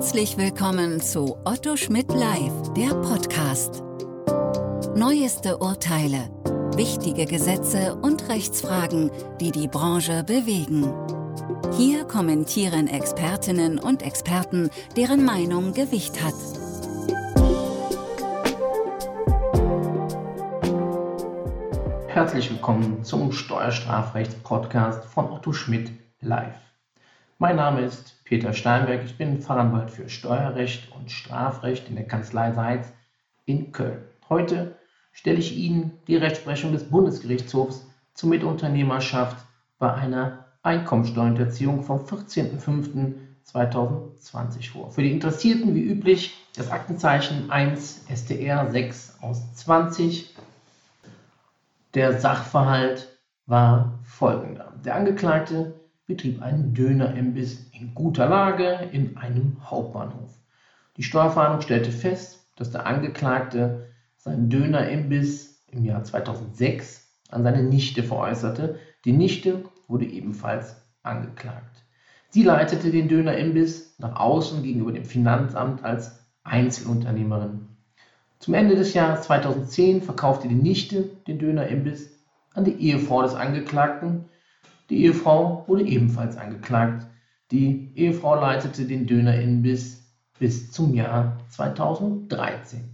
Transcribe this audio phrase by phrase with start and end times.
[0.00, 3.82] Herzlich willkommen zu Otto Schmidt Live, der Podcast.
[4.96, 6.30] Neueste Urteile,
[6.74, 9.10] wichtige Gesetze und Rechtsfragen,
[9.42, 10.90] die die Branche bewegen.
[11.76, 16.32] Hier kommentieren Expertinnen und Experten, deren Meinung Gewicht hat.
[22.08, 25.90] Herzlich willkommen zum Steuerstrafrechts-Podcast von Otto Schmidt
[26.22, 26.69] Live.
[27.42, 32.52] Mein Name ist Peter Steinberg, ich bin Fachanwalt für Steuerrecht und Strafrecht in der Kanzlei
[32.52, 32.92] Seitz
[33.46, 34.04] in Köln.
[34.28, 34.76] Heute
[35.10, 39.38] stelle ich Ihnen die Rechtsprechung des Bundesgerichtshofs zur Mitunternehmerschaft
[39.78, 44.90] bei einer Einkommensteuerhinterziehung vom 14.05.2020 vor.
[44.90, 50.36] Für die Interessierten wie üblich das Aktenzeichen 1 STR 6 aus 20.
[51.94, 54.74] Der Sachverhalt war folgender.
[54.84, 55.79] Der Angeklagte
[56.10, 60.30] betrieb einen Dönerimbiss in guter Lage in einem Hauptbahnhof.
[60.96, 68.02] Die Steuerfahndung stellte fest, dass der Angeklagte seinen Dönerimbiss im Jahr 2006 an seine Nichte
[68.02, 68.80] veräußerte.
[69.04, 71.84] Die Nichte wurde ebenfalls angeklagt.
[72.28, 77.68] Sie leitete den Dönerimbiss nach außen gegenüber dem Finanzamt als Einzelunternehmerin.
[78.40, 82.10] Zum Ende des Jahres 2010 verkaufte die Nichte den Dönerimbiss
[82.54, 84.24] an die Ehefrau des Angeklagten.
[84.90, 87.06] Die Ehefrau wurde ebenfalls angeklagt.
[87.52, 92.90] Die Ehefrau leitete den Dönerimbiss bis zum Jahr 2013.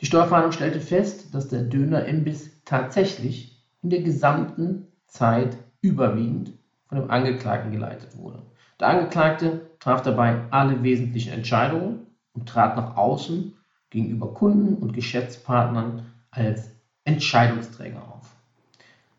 [0.00, 6.54] Die Steuerfahndung stellte fest, dass der Dönerimbiss tatsächlich in der gesamten Zeit überwiegend
[6.86, 8.42] von dem Angeklagten geleitet wurde.
[8.80, 13.52] Der Angeklagte traf dabei alle wesentlichen Entscheidungen und trat nach außen
[13.90, 16.70] gegenüber Kunden und Geschäftspartnern als
[17.04, 18.21] Entscheidungsträger auf.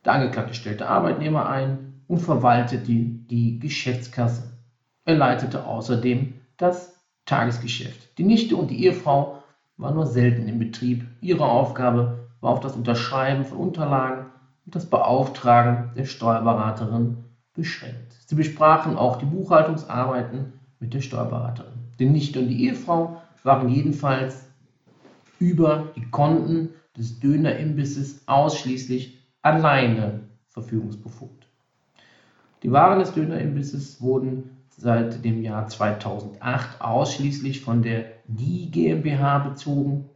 [0.06, 4.58] Der Angeklagte stellte Arbeitnehmer ein und verwaltete die, Geschäftskasse.
[5.06, 8.18] Er leitete außerdem das Tagesgeschäft.
[8.18, 9.42] Die Nichte und die Ehefrau
[9.78, 11.06] waren nur selten im Betrieb.
[11.22, 14.26] Ihre Aufgabe war auf das Unterschreiben von Unterlagen
[14.66, 18.14] und das Beauftragen der Steuerberaterin beschränkt.
[18.26, 21.74] Sie besprachen auch die Buchhaltungsarbeiten mit der Steuerberaterin.
[22.00, 24.50] Die Nichte und die Ehefrau waren jedenfalls
[25.40, 31.48] über die Konten des Dönerimbisses ausschließlich alleine verfügungsbefugt.
[32.64, 40.10] Die Waren des Dönerimbisses wurden seit dem Jahr 2008 ausschließlich von der Die GmbH bezogen.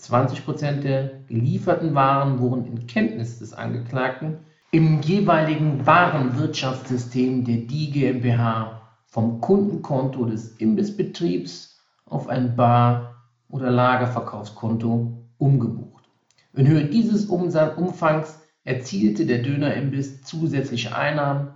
[0.00, 4.40] 20% der gelieferten Waren wurden in Kenntnis des Angeklagten
[4.72, 13.14] im jeweiligen Warenwirtschaftssystem der Die GmbH vom Kundenkonto des Imbissbetriebs auf ein Bar-
[13.48, 16.08] oder Lagerverkaufskonto umgebucht.
[16.54, 21.54] In Höhe dieses Umfangs erzielte der Dönerimbiss zusätzliche Einnahmen,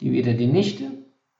[0.00, 0.90] die weder die Nichte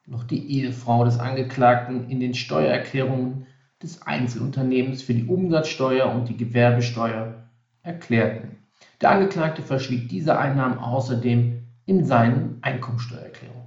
[0.07, 3.47] noch die Ehefrau des Angeklagten in den Steuererklärungen
[3.83, 7.49] des Einzelunternehmens für die Umsatzsteuer und die Gewerbesteuer
[7.83, 8.59] erklärten.
[9.01, 13.67] Der Angeklagte verschwieg diese Einnahmen außerdem in seinen Einkommensteuererklärungen.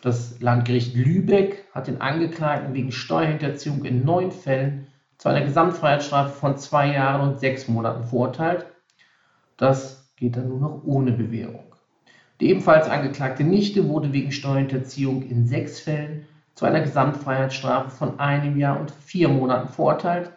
[0.00, 4.86] Das Landgericht Lübeck hat den Angeklagten wegen Steuerhinterziehung in neun Fällen
[5.18, 8.66] zu einer Gesamtfreiheitsstrafe von zwei Jahren und sechs Monaten verurteilt.
[9.56, 11.64] Das geht dann nur noch ohne Bewährung.
[12.40, 18.58] Die ebenfalls angeklagte Nichte wurde wegen Steuerhinterziehung in sechs Fällen zu einer Gesamtfreiheitsstrafe von einem
[18.58, 20.30] Jahr und vier Monaten verurteilt.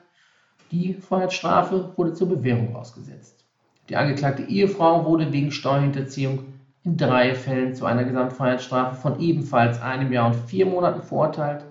[0.71, 3.45] Die Freiheitsstrafe wurde zur Bewährung ausgesetzt.
[3.89, 6.43] Die angeklagte Ehefrau wurde wegen Steuerhinterziehung
[6.83, 11.65] in drei Fällen zu einer Gesamtfreiheitsstrafe von ebenfalls einem Jahr und vier Monaten verurteilt.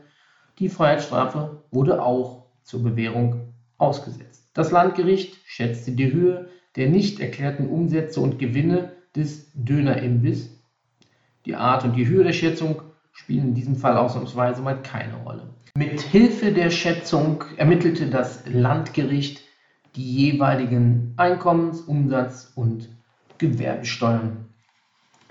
[0.58, 4.50] Die Freiheitsstrafe wurde auch zur Bewährung ausgesetzt.
[4.54, 6.48] Das Landgericht schätzte die Höhe
[6.78, 10.49] der nicht erklärten Umsätze und Gewinne des Dönerimbiss.
[11.44, 15.49] Die Art und die Höhe der Schätzung spielen in diesem Fall ausnahmsweise mal keine Rolle.
[15.77, 19.43] Mit Hilfe der Schätzung ermittelte das Landgericht
[19.97, 22.89] die jeweiligen Einkommens-, Umsatz- und
[23.39, 24.47] Gewerbesteuern.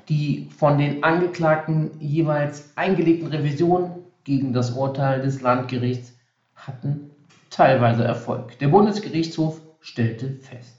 [0.10, 6.14] Die von den Angeklagten jeweils eingelegten Revisionen gegen das Urteil des Landgerichts
[6.56, 7.12] hatten
[7.50, 8.60] teilweise Erfolg.
[8.60, 10.77] Der Bundesgerichtshof stellte fest,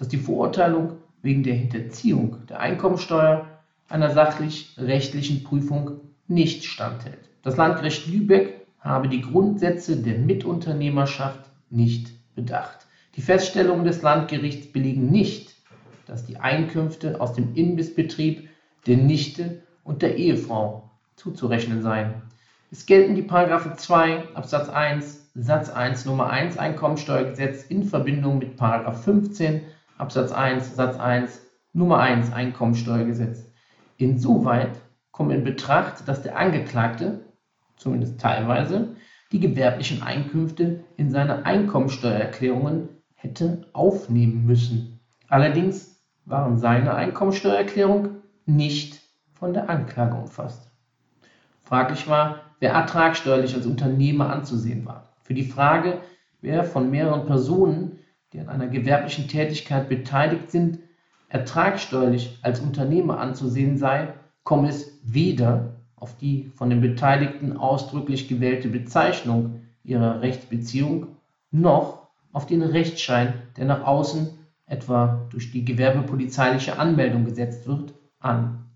[0.00, 3.46] dass die Verurteilung wegen der Hinterziehung der Einkommensteuer
[3.90, 7.28] einer sachlich-rechtlichen Prüfung nicht standhält.
[7.42, 12.86] Das Landgericht Lübeck habe die Grundsätze der Mitunternehmerschaft nicht bedacht.
[13.16, 15.54] Die Feststellungen des Landgerichts belegen nicht,
[16.06, 18.48] dass die Einkünfte aus dem Inbissbetrieb
[18.86, 22.22] der Nichte und der Ehefrau zuzurechnen seien.
[22.70, 28.56] Es gelten die Paragraphen 2 Absatz 1 Satz 1 Nummer 1 Einkommensteuergesetz in Verbindung mit
[28.56, 29.60] Paragraph 15
[30.00, 31.42] Absatz 1 Satz 1
[31.74, 33.44] Nummer 1 Einkommensteuergesetz.
[33.98, 34.70] Insoweit
[35.10, 37.20] kommt in Betracht, dass der Angeklagte,
[37.76, 38.96] zumindest teilweise,
[39.30, 45.00] die gewerblichen Einkünfte in seine Einkommensteuererklärungen hätte aufnehmen müssen.
[45.28, 49.02] Allerdings waren seine Einkommensteuererklärung nicht
[49.34, 50.70] von der Anklage umfasst.
[51.62, 55.12] Fraglich war, wer ertragsteuerlich als Unternehmer anzusehen war.
[55.22, 56.00] Für die Frage,
[56.40, 57.99] wer von mehreren Personen,
[58.32, 60.78] die an einer gewerblichen Tätigkeit beteiligt sind,
[61.28, 68.68] ertragsteuerlich als Unternehmer anzusehen sei, komme es weder auf die von den Beteiligten ausdrücklich gewählte
[68.68, 71.08] Bezeichnung ihrer Rechtsbeziehung
[71.50, 74.28] noch auf den Rechtsschein, der nach außen
[74.66, 78.66] etwa durch die gewerbepolizeiliche Anmeldung gesetzt wird, an.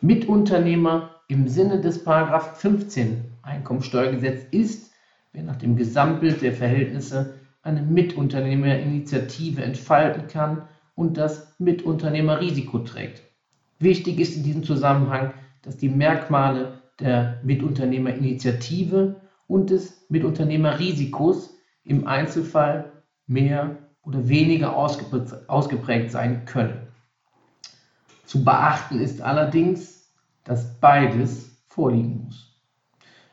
[0.00, 4.92] Mitunternehmer im Sinne des 15 Einkommensteuergesetz ist,
[5.32, 13.22] wer nach dem Gesamtbild der Verhältnisse eine Mitunternehmerinitiative entfalten kann und das Mitunternehmerrisiko trägt.
[13.78, 15.32] Wichtig ist in diesem Zusammenhang,
[15.62, 19.16] dass die Merkmale der Mitunternehmerinitiative
[19.48, 22.92] und des Mitunternehmerrisikos im Einzelfall
[23.26, 26.86] mehr oder weniger ausgeprägt sein können.
[28.26, 30.12] Zu beachten ist allerdings,
[30.44, 32.54] dass beides vorliegen muss.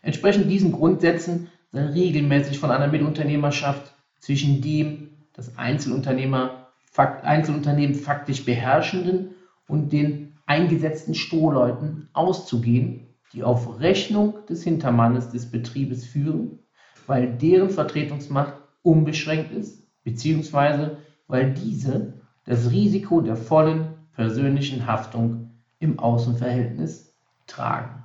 [0.02, 3.91] Entsprechend diesen Grundsätzen sei regelmäßig von einer Mitunternehmerschaft
[4.22, 9.36] zwischen dem das Einzelunternehmer, Einzelunternehmen faktisch beherrschenden
[9.68, 16.60] und den eingesetzten Strohleuten auszugehen, die auf Rechnung des Hintermannes des Betriebes führen,
[17.08, 18.54] weil deren Vertretungsmacht
[18.84, 20.98] unbeschränkt ist, beziehungsweise
[21.28, 22.14] weil diese
[22.46, 27.16] das Risiko der vollen persönlichen Haftung im Außenverhältnis
[27.48, 28.04] tragen.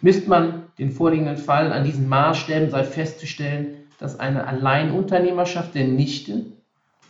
[0.00, 6.46] Misst man den vorliegenden Fall an diesen Maßstäben, sei festzustellen, dass eine Alleinunternehmerschaft der Nichte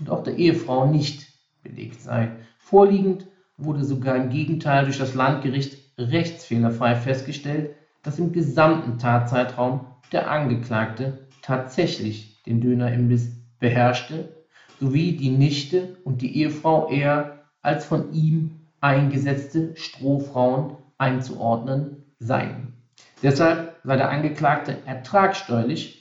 [0.01, 1.29] und auch der Ehefrau nicht
[1.63, 2.31] belegt sei.
[2.59, 3.27] Vorliegend
[3.57, 11.27] wurde sogar im Gegenteil durch das Landgericht rechtsfehlerfrei festgestellt, dass im gesamten Tatzeitraum der Angeklagte
[11.43, 14.45] tatsächlich den Dönerimbiss beherrschte,
[14.81, 22.75] sowie die Nichte und die Ehefrau eher als von ihm eingesetzte Strohfrauen einzuordnen seien.
[23.23, 25.98] Deshalb sei der Angeklagte ertragsteuerlich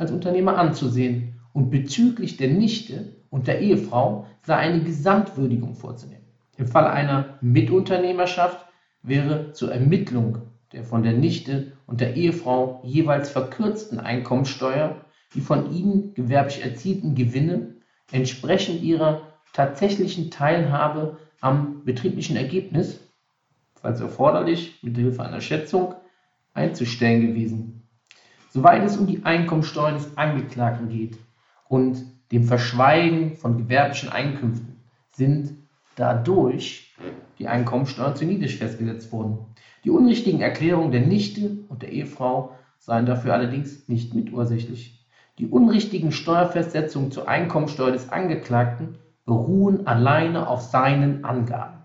[0.00, 6.24] als Unternehmer anzusehen und bezüglich der Nichte und der Ehefrau sei eine Gesamtwürdigung vorzunehmen.
[6.56, 8.66] Im Fall einer Mitunternehmerschaft
[9.02, 10.38] wäre zur Ermittlung
[10.72, 15.04] der von der Nichte und der Ehefrau jeweils verkürzten Einkommensteuer
[15.34, 17.74] die von ihnen gewerblich erzielten Gewinne
[18.10, 23.00] entsprechend ihrer tatsächlichen Teilhabe am betrieblichen Ergebnis,
[23.74, 25.94] falls erforderlich, mit Hilfe einer Schätzung
[26.54, 27.82] einzustellen gewesen.
[28.52, 31.18] Soweit es um die Einkommensteuer des Angeklagten geht
[31.68, 34.80] und dem Verschweigen von gewerblichen Einkünften,
[35.12, 35.52] sind
[35.94, 36.96] dadurch
[37.38, 39.38] die Einkommensteuern zu niedrig festgesetzt wurden.
[39.84, 45.06] Die unrichtigen Erklärungen der Nichte und der Ehefrau seien dafür allerdings nicht mitursächlich.
[45.38, 51.78] Die unrichtigen Steuerfestsetzungen zur Einkommensteuer des Angeklagten beruhen alleine auf seinen Angaben.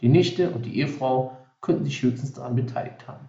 [0.00, 3.28] Die Nichte und die Ehefrau könnten sich höchstens daran beteiligt haben.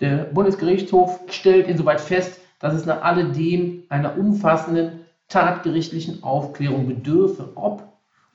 [0.00, 7.86] Der Bundesgerichtshof stellt insoweit fest, dass es nach alledem einer umfassenden tatgerichtlichen Aufklärung bedürfe, ob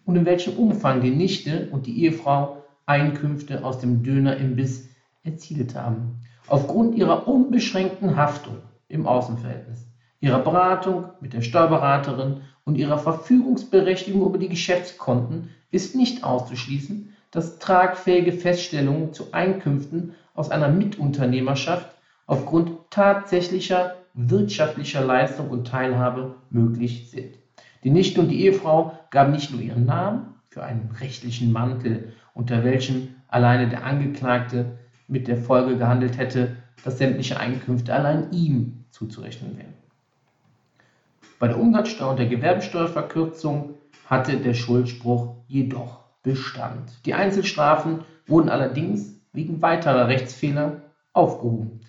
[0.06, 4.88] und in welchem Umfang die Nichte und die Ehefrau Einkünfte aus dem Dönerimbiss
[5.24, 6.22] erzielt haben.
[6.48, 8.58] Aufgrund ihrer unbeschränkten Haftung
[8.88, 9.88] im Außenverhältnis,
[10.20, 17.58] ihrer Beratung mit der Steuerberaterin und ihrer Verfügungsberechtigung über die Geschäftskonten ist nicht auszuschließen, dass
[17.58, 21.88] tragfähige Feststellungen zu Einkünften aus einer Mitunternehmerschaft
[22.28, 27.38] aufgrund tatsächlicher wirtschaftlicher Leistung und Teilhabe möglich sind.
[27.84, 32.64] Die Nichte und die Ehefrau gaben nicht nur ihren Namen für einen rechtlichen Mantel, unter
[32.64, 34.78] welchem alleine der Angeklagte
[35.08, 39.74] mit der Folge gehandelt hätte, dass sämtliche Einkünfte allein ihm zuzurechnen wären.
[41.40, 43.76] Bei der Umsatzsteuer und der Gewerbesteuerverkürzung
[44.08, 47.06] hatte der Schuldspruch jedoch Bestand.
[47.06, 50.82] Die Einzelstrafen wurden allerdings wegen weiterer Rechtsfehler
[51.14, 51.82] aufgehoben.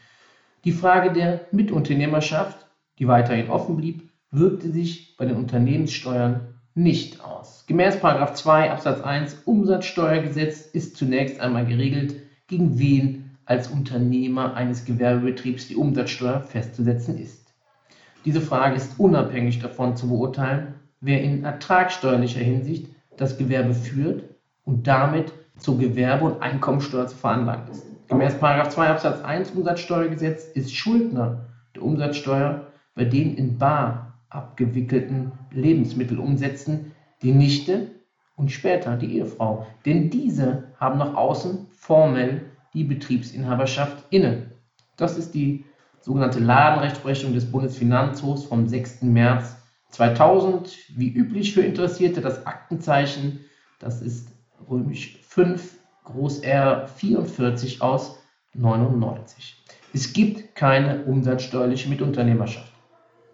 [0.64, 2.66] Die Frage der Mitunternehmerschaft,
[2.98, 7.64] die weiterhin offen blieb, wirkte sich bei den Unternehmenssteuern nicht aus.
[7.66, 12.16] Gemäß 2 Absatz 1 Umsatzsteuergesetz ist zunächst einmal geregelt,
[12.48, 17.54] gegen wen als Unternehmer eines Gewerbebetriebs die Umsatzsteuer festzusetzen ist.
[18.24, 24.24] Diese Frage ist unabhängig davon zu beurteilen, wer in ertragsteuerlicher Hinsicht das Gewerbe führt
[24.64, 27.86] und damit zur Gewerbe- und Einkommensteuer zu veranlagt ist.
[28.08, 28.60] Gemäß 2
[28.90, 37.90] Absatz 1 Umsatzsteuergesetz ist Schuldner der Umsatzsteuer bei den in Bar abgewickelten Lebensmittelumsätzen die Nichte
[38.36, 39.66] und später die Ehefrau.
[39.84, 42.42] Denn diese haben nach außen formell
[42.74, 44.50] die Betriebsinhaberschaft inne.
[44.96, 45.64] Das ist die
[46.00, 49.02] sogenannte Ladenrechtsprechung des Bundesfinanzhofs vom 6.
[49.02, 49.56] März
[49.90, 50.76] 2000.
[50.96, 53.40] Wie üblich für Interessierte das Aktenzeichen,
[53.78, 54.28] das ist
[54.70, 58.18] römisch 5 Groß R 44 aus
[58.54, 59.62] 99.
[59.92, 62.72] Es gibt keine umsatzsteuerliche Mitunternehmerschaft.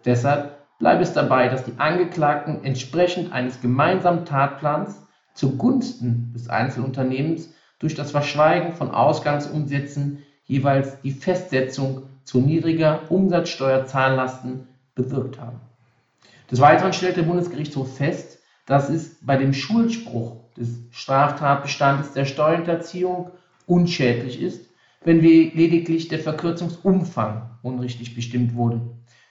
[0.04, 5.00] Deshalb bleibt es dabei, dass die Angeklagten entsprechend eines gemeinsamen Tatplans
[5.34, 14.66] zugunsten des Einzelunternehmens durch das Verschweigen von Ausgangsumsätzen jeweils die Festsetzung zu niedriger Umsatzsteuerzahnlasten
[14.96, 15.60] bewirkt haben.
[16.50, 23.30] Des Weiteren stellt der Bundesgerichtshof fest, dass es bei dem Schuldspruch des Straftatbestandes der Steuerhinterziehung
[23.66, 24.68] unschädlich ist,
[25.04, 28.80] wenn lediglich der Verkürzungsumfang unrichtig bestimmt wurde,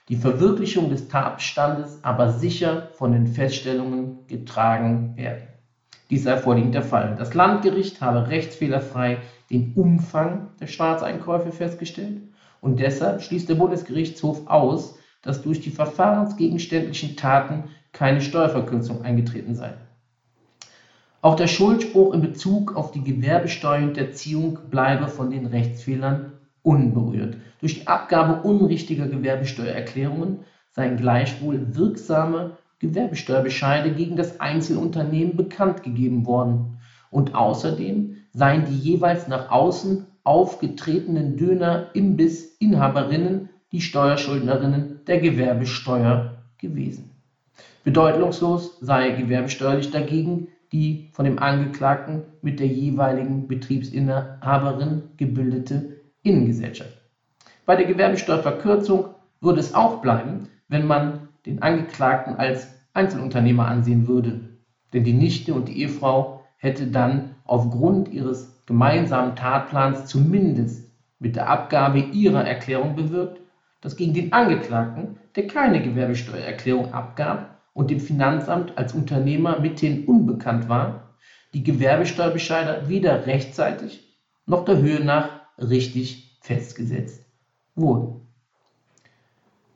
[0.08, 5.48] die Verwirklichung des Tatbestandes aber sicher von den Feststellungen getragen werden.
[6.10, 7.14] Dies sei vorliegend der Fall.
[7.16, 12.20] Das Landgericht habe rechtsfehlerfrei den Umfang der Staatseinkäufe festgestellt
[12.60, 19.74] und deshalb schließt der Bundesgerichtshof aus, dass durch die verfahrensgegenständlichen Taten keine Steuerverkürzung eingetreten sei.
[21.22, 27.36] Auch der Schuldspruch in Bezug auf die Gewerbesteuerhinterziehung bleibe von den Rechtsfehlern unberührt.
[27.60, 30.40] Durch die Abgabe unrichtiger Gewerbesteuererklärungen
[30.72, 36.78] seien gleichwohl wirksame Gewerbesteuerbescheide gegen das Einzelunternehmen bekannt gegeben worden.
[37.12, 47.12] Und außerdem seien die jeweils nach außen aufgetretenen Döner-Imbiss-Inhaberinnen die Steuerschuldnerinnen der Gewerbesteuer gewesen.
[47.84, 56.96] Bedeutungslos sei gewerbesteuerlich dagegen die von dem Angeklagten mit der jeweiligen Betriebsinhaberin gebildete Innengesellschaft.
[57.66, 59.06] Bei der Gewerbesteuerverkürzung
[59.40, 64.40] würde es auch bleiben, wenn man den Angeklagten als Einzelunternehmer ansehen würde.
[64.92, 71.48] Denn die Nichte und die Ehefrau hätte dann aufgrund ihres gemeinsamen Tatplans zumindest mit der
[71.48, 73.40] Abgabe ihrer Erklärung bewirkt,
[73.80, 80.68] dass gegen den Angeklagten, der keine Gewerbesteuererklärung abgab und dem Finanzamt als Unternehmer mithin unbekannt
[80.68, 81.16] war,
[81.54, 87.22] die Gewerbesteuerbescheide weder rechtzeitig noch der Höhe nach richtig festgesetzt
[87.74, 88.22] wurden.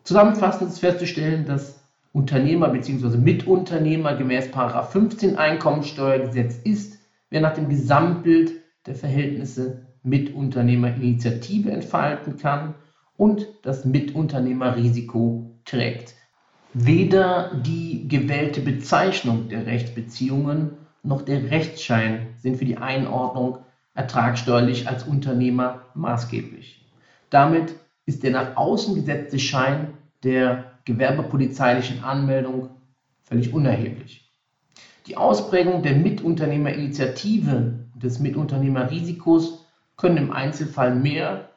[0.04, 3.16] Zusammenfassend ist festzustellen, dass Unternehmer bzw.
[3.16, 6.98] Mitunternehmer gemäß 15 Einkommensteuergesetz ist,
[7.28, 8.54] wer nach dem Gesamtbild
[8.86, 12.74] der Verhältnisse Mitunternehmerinitiative entfalten kann
[13.16, 16.14] und das Mitunternehmerrisiko trägt.
[16.78, 23.60] Weder die gewählte Bezeichnung der Rechtsbeziehungen noch der Rechtsschein sind für die Einordnung
[23.94, 26.84] ertragsteuerlich als Unternehmer maßgeblich.
[27.30, 32.68] Damit ist der nach außen gesetzte Schein der gewerbepolizeilichen Anmeldung
[33.22, 34.30] völlig unerheblich.
[35.06, 39.64] Die Ausprägung der Mitunternehmerinitiative und des Mitunternehmerrisikos
[39.96, 41.48] können im Einzelfall mehr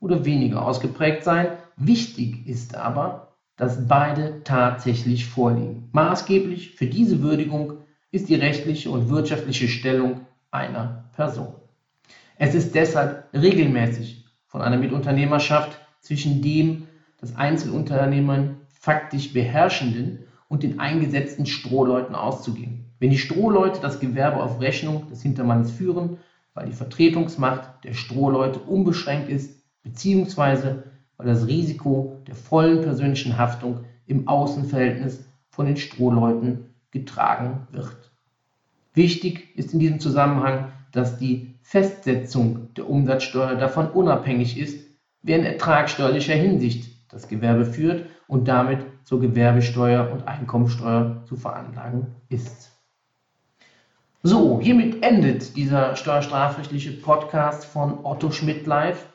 [0.00, 1.52] oder weniger ausgeprägt sein.
[1.76, 5.88] Wichtig ist aber, dass beide tatsächlich vorliegen.
[5.92, 11.54] Maßgeblich für diese Würdigung ist die rechtliche und wirtschaftliche Stellung einer Person.
[12.36, 16.86] Es ist deshalb regelmäßig von einer Mitunternehmerschaft zwischen dem
[17.20, 22.92] das Einzelunternehmen faktisch beherrschenden und den eingesetzten Strohleuten auszugehen.
[22.98, 26.18] Wenn die Strohleute das Gewerbe auf Rechnung des Hintermanns führen,
[26.54, 30.84] weil die Vertretungsmacht der Strohleute unbeschränkt ist, beziehungsweise
[31.16, 38.10] weil das Risiko der vollen persönlichen Haftung im Außenverhältnis von den Strohleuten getragen wird.
[38.94, 44.86] Wichtig ist in diesem Zusammenhang, dass die Festsetzung der Umsatzsteuer davon unabhängig ist,
[45.22, 52.14] wer in ertragsteuerlicher Hinsicht das Gewerbe führt und damit zur Gewerbesteuer und Einkommensteuer zu veranlagen
[52.28, 52.70] ist.
[54.22, 59.06] So, hiermit endet dieser steuerstrafrechtliche Podcast von Otto Schmidt Live.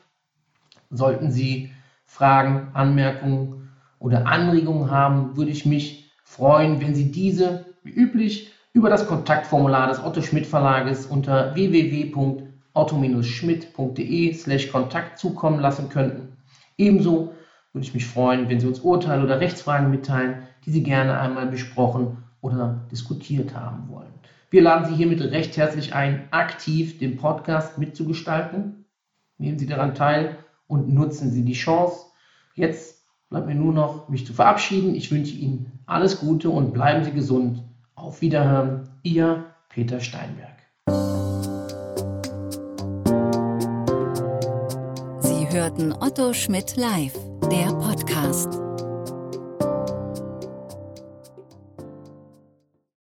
[0.90, 1.72] Sollten Sie
[2.10, 8.90] Fragen, Anmerkungen oder Anregungen haben, würde ich mich freuen, wenn Sie diese wie üblich über
[8.90, 16.36] das Kontaktformular des Otto Schmidt Verlages unter www.otto-schmidt.de slash Kontakt zukommen lassen könnten.
[16.76, 17.32] Ebenso
[17.72, 21.46] würde ich mich freuen, wenn Sie uns Urteile oder Rechtsfragen mitteilen, die Sie gerne einmal
[21.46, 24.10] besprochen oder diskutiert haben wollen.
[24.50, 28.84] Wir laden Sie hiermit recht herzlich ein, aktiv den Podcast mitzugestalten.
[29.38, 30.38] Nehmen Sie daran teil
[30.70, 32.06] und nutzen Sie die Chance.
[32.54, 34.94] Jetzt bleibt mir nur noch, mich zu verabschieden.
[34.94, 37.64] Ich wünsche Ihnen alles Gute und bleiben Sie gesund.
[37.94, 40.56] Auf Wiederhören, Ihr Peter Steinberg.
[45.20, 47.18] Sie hörten Otto Schmidt live,
[47.50, 48.69] der Podcast.